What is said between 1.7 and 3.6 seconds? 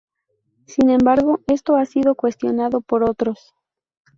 ha sido cuestionado por otros.